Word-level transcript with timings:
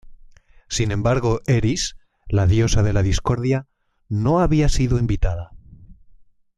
Sin 0.67 0.89
embargo 0.91 1.41
Eris, 1.45 1.95
la 2.27 2.47
diosa 2.47 2.81
de 2.81 2.91
la 2.91 3.03
discordia, 3.03 3.67
no 4.09 4.39
había 4.39 4.67
sido 4.67 4.97
invitada. 4.97 5.51